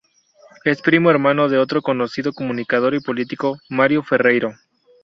[0.65, 4.55] Es primo hermano de otro conocido comunicador y político, Mario Ferreiro.